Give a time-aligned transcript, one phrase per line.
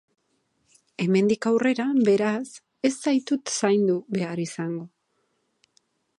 [1.03, 2.41] Hemendik aurrera, beraz,
[2.91, 4.89] ez zaitut zaindu behar izango.